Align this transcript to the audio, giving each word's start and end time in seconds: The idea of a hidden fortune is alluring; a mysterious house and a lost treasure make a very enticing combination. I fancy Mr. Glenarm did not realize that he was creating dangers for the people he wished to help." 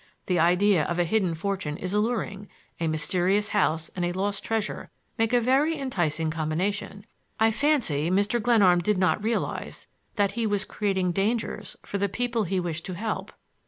The 0.25 0.39
idea 0.39 0.83
of 0.85 0.97
a 0.97 1.03
hidden 1.03 1.35
fortune 1.35 1.77
is 1.77 1.93
alluring; 1.93 2.47
a 2.79 2.87
mysterious 2.87 3.49
house 3.49 3.91
and 3.95 4.03
a 4.03 4.11
lost 4.13 4.43
treasure 4.43 4.89
make 5.19 5.31
a 5.31 5.39
very 5.39 5.77
enticing 5.77 6.31
combination. 6.31 7.05
I 7.39 7.51
fancy 7.51 8.09
Mr. 8.09 8.41
Glenarm 8.41 8.79
did 8.81 8.97
not 8.97 9.23
realize 9.23 9.85
that 10.15 10.31
he 10.31 10.47
was 10.47 10.65
creating 10.65 11.11
dangers 11.11 11.77
for 11.85 11.99
the 11.99 12.09
people 12.09 12.45
he 12.45 12.59
wished 12.59 12.83
to 12.87 12.95
help." 12.95 13.31